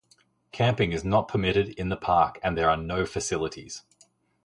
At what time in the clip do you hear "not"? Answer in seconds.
1.03-1.27